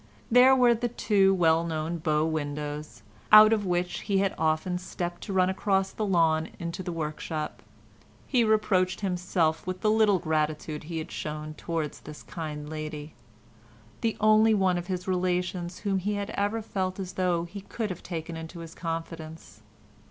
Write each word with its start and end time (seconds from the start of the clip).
There 0.31 0.55
were 0.55 0.73
the 0.73 0.87
two 0.87 1.31
well 1.31 1.63
known 1.63 1.99
bow 1.99 2.25
windows, 2.25 3.03
out 3.31 3.53
of 3.53 3.67
which 3.67 3.99
he 3.99 4.17
had 4.17 4.33
often 4.35 4.79
stepped 4.79 5.21
to 5.25 5.31
run 5.31 5.47
across 5.47 5.91
the 5.91 6.07
lawn 6.07 6.49
into 6.57 6.81
the 6.81 6.91
workshop. 6.91 7.61
He 8.25 8.43
reproached 8.43 9.01
himself 9.01 9.67
with 9.67 9.81
the 9.81 9.91
little 9.91 10.17
gratitude 10.17 10.85
he 10.85 10.97
had 10.97 11.11
shown 11.11 11.53
towards 11.53 11.99
this 11.99 12.23
kind 12.23 12.67
lady—the 12.67 14.17
only 14.19 14.55
one 14.55 14.79
of 14.79 14.87
his 14.87 15.07
relations 15.07 15.77
whom 15.77 15.99
he 15.99 16.15
had 16.15 16.31
ever 16.31 16.63
felt 16.63 16.99
as 16.99 17.13
though 17.13 17.43
he 17.45 17.61
could 17.61 17.91
have 17.91 18.01
taken 18.01 18.35
into 18.35 18.61
his 18.61 18.73
confidence. 18.73 19.61